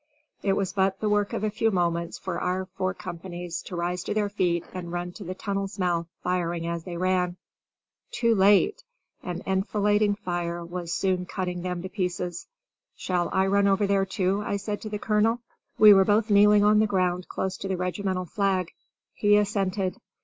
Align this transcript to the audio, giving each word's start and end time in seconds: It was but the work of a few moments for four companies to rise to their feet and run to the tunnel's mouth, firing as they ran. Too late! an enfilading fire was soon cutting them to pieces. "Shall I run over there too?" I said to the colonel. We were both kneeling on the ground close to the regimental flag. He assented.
It 0.41 0.53
was 0.53 0.73
but 0.73 0.99
the 0.99 1.09
work 1.09 1.31
of 1.31 1.43
a 1.43 1.51
few 1.51 1.69
moments 1.69 2.17
for 2.17 2.67
four 2.75 2.95
companies 2.95 3.61
to 3.61 3.75
rise 3.75 4.03
to 4.05 4.15
their 4.15 4.29
feet 4.29 4.63
and 4.73 4.91
run 4.91 5.11
to 5.11 5.23
the 5.23 5.35
tunnel's 5.35 5.77
mouth, 5.77 6.07
firing 6.23 6.65
as 6.65 6.85
they 6.85 6.97
ran. 6.97 7.37
Too 8.09 8.33
late! 8.33 8.83
an 9.21 9.43
enfilading 9.45 10.15
fire 10.15 10.65
was 10.65 10.91
soon 10.91 11.27
cutting 11.27 11.61
them 11.61 11.83
to 11.83 11.89
pieces. 11.89 12.47
"Shall 12.97 13.29
I 13.31 13.45
run 13.45 13.67
over 13.67 13.85
there 13.85 14.07
too?" 14.07 14.41
I 14.43 14.57
said 14.57 14.81
to 14.81 14.89
the 14.89 14.97
colonel. 14.97 15.37
We 15.77 15.93
were 15.93 16.03
both 16.03 16.31
kneeling 16.31 16.63
on 16.63 16.79
the 16.79 16.87
ground 16.87 17.27
close 17.29 17.55
to 17.57 17.67
the 17.67 17.77
regimental 17.77 18.25
flag. 18.25 18.71
He 19.13 19.37
assented. 19.37 19.97